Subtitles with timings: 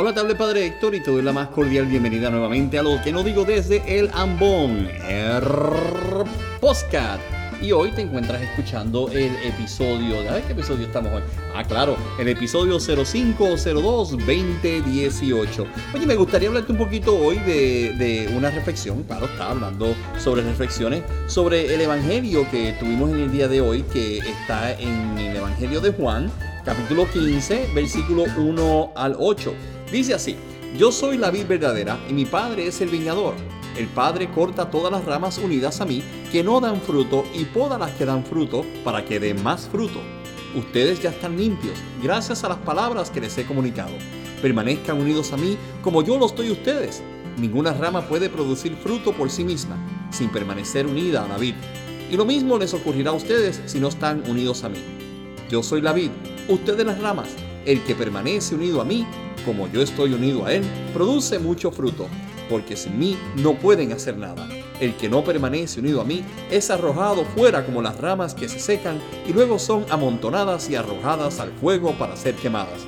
[0.00, 3.10] Hola, te Padre Héctor y te doy la más cordial bienvenida nuevamente a lo que
[3.10, 5.42] no digo desde el Ambón, el
[6.60, 7.18] Postcat.
[7.60, 11.22] Y hoy te encuentras escuchando el episodio, ¿de qué episodio estamos hoy?
[11.52, 15.66] Ah, claro, el episodio 0502-2018.
[15.92, 20.42] Oye, me gustaría hablarte un poquito hoy de, de una reflexión, claro, estaba hablando sobre
[20.42, 25.38] reflexiones, sobre el Evangelio que tuvimos en el día de hoy, que está en el
[25.38, 26.30] Evangelio de Juan,
[26.64, 29.52] capítulo 15, versículo 1 al 8.
[29.90, 30.36] Dice así,
[30.76, 33.34] yo soy la vid verdadera y mi padre es el viñador.
[33.76, 37.78] El padre corta todas las ramas unidas a mí que no dan fruto y poda
[37.78, 40.00] las que dan fruto para que den más fruto.
[40.54, 43.92] Ustedes ya están limpios gracias a las palabras que les he comunicado.
[44.42, 47.02] Permanezcan unidos a mí como yo lo estoy ustedes.
[47.38, 49.76] Ninguna rama puede producir fruto por sí misma
[50.10, 51.54] sin permanecer unida a la vid.
[52.10, 54.82] Y lo mismo les ocurrirá a ustedes si no están unidos a mí.
[55.48, 56.10] Yo soy la vid,
[56.48, 57.28] ustedes las ramas.
[57.64, 59.06] El que permanece unido a mí
[59.48, 60.62] como yo estoy unido a Él,
[60.92, 62.06] produce mucho fruto,
[62.50, 64.46] porque sin mí no pueden hacer nada.
[64.78, 68.60] El que no permanece unido a mí es arrojado fuera como las ramas que se
[68.60, 72.82] secan y luego son amontonadas y arrojadas al fuego para ser quemadas.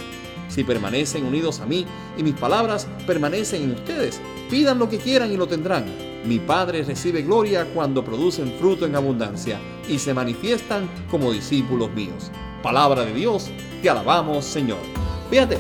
[0.49, 1.87] Si permanecen unidos a mí
[2.19, 5.87] y mis palabras permanecen en ustedes, pidan lo que quieran y lo tendrán.
[6.27, 12.31] Mi Padre recibe gloria cuando producen fruto en abundancia y se manifiestan como discípulos míos.
[12.63, 13.49] Palabra de Dios,
[13.81, 14.81] te alabamos Señor.
[15.31, 15.57] Fíjate,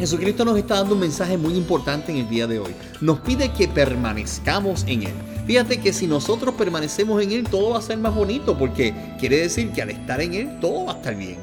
[0.00, 2.74] Jesucristo nos está dando un mensaje muy importante en el día de hoy.
[3.02, 5.12] Nos pide que permanezcamos en Él.
[5.46, 9.36] Fíjate que si nosotros permanecemos en Él, todo va a ser más bonito, porque quiere
[9.36, 11.36] decir que al estar en Él, todo va a estar bien.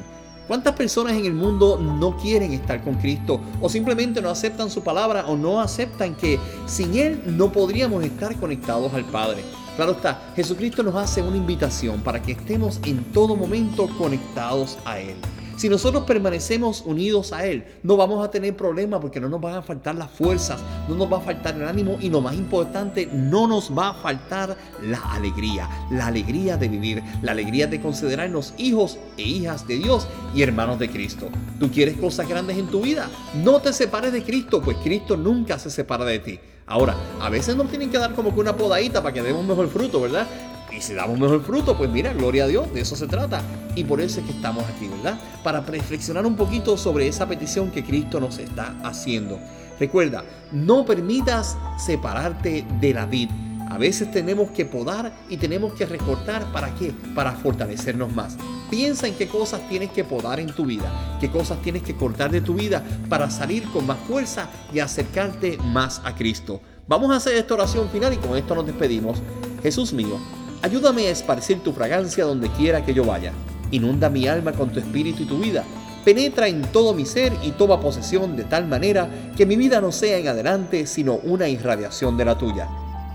[0.48, 4.82] ¿Cuántas personas en el mundo no quieren estar con Cristo o simplemente no aceptan su
[4.82, 9.44] palabra o no aceptan que sin Él no podríamos estar conectados al Padre?
[9.76, 14.98] Claro está, Jesucristo nos hace una invitación para que estemos en todo momento conectados a
[14.98, 15.14] Él.
[15.58, 19.56] Si nosotros permanecemos unidos a Él, no vamos a tener problemas porque no nos van
[19.56, 23.08] a faltar las fuerzas, no nos va a faltar el ánimo y lo más importante,
[23.12, 28.54] no nos va a faltar la alegría, la alegría de vivir, la alegría de considerarnos
[28.56, 31.28] hijos e hijas de Dios y hermanos de Cristo.
[31.58, 33.10] ¿Tú quieres cosas grandes en tu vida?
[33.42, 36.38] No te separes de Cristo, pues Cristo nunca se separa de ti.
[36.68, 39.68] Ahora, a veces nos tienen que dar como que una podadita para que demos mejor
[39.68, 40.26] fruto, ¿verdad?
[40.70, 43.42] Y si damos mejor fruto, pues mira, gloria a Dios, de eso se trata.
[43.74, 45.18] Y por eso es que estamos aquí, ¿verdad?
[45.42, 49.38] Para reflexionar un poquito sobre esa petición que Cristo nos está haciendo.
[49.78, 53.30] Recuerda, no permitas separarte de la vid.
[53.70, 56.44] A veces tenemos que podar y tenemos que recortar.
[56.52, 56.92] ¿Para qué?
[57.14, 58.36] Para fortalecernos más.
[58.70, 62.30] Piensa en qué cosas tienes que podar en tu vida, qué cosas tienes que cortar
[62.30, 66.60] de tu vida para salir con más fuerza y acercarte más a Cristo.
[66.86, 69.18] Vamos a hacer esta oración final y con esto nos despedimos.
[69.62, 70.18] Jesús mío,
[70.60, 73.32] Ayúdame a esparcir tu fragancia donde quiera que yo vaya.
[73.70, 75.64] Inunda mi alma con tu espíritu y tu vida.
[76.04, 79.92] Penetra en todo mi ser y toma posesión de tal manera que mi vida no
[79.92, 82.68] sea en adelante sino una irradiación de la tuya.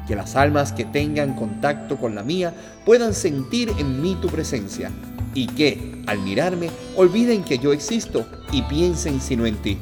[0.08, 2.54] Que las almas que tengan contacto con la mía
[2.86, 4.90] puedan sentir en mí tu presencia
[5.34, 9.78] y que, al mirarme, olviden que yo existo y piensen sino en ti.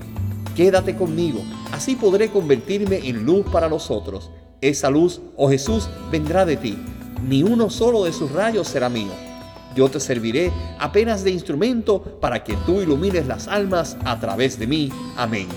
[0.55, 4.31] Quédate conmigo, así podré convertirme en luz para los otros.
[4.61, 6.78] Esa luz, oh Jesús, vendrá de ti
[7.23, 9.11] ni uno solo de sus rayos será mío.
[9.75, 14.67] Yo te serviré apenas de instrumento para que tú ilumines las almas a través de
[14.67, 14.91] mí.
[15.15, 15.47] Amén.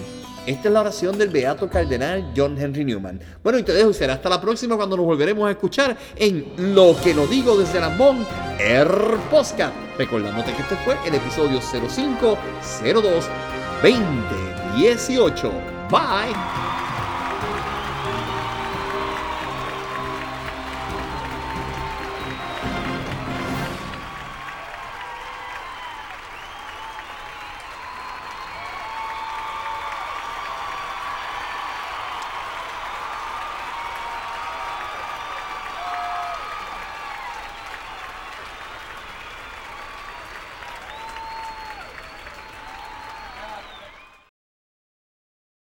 [0.46, 3.18] Esta es la oración del Beato Cardenal John Henry Newman.
[3.42, 6.74] Bueno, y te dejo y será hasta la próxima cuando nos volveremos a escuchar en
[6.74, 8.26] Lo que no digo desde Lambón,
[8.58, 8.88] Air
[9.30, 9.72] Posca.
[9.96, 13.24] Recordándote que este fue el episodio 0502
[13.82, 15.50] 2018.
[15.90, 16.73] Bye.